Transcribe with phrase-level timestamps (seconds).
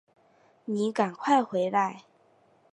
[0.65, 2.05] 妳赶快回来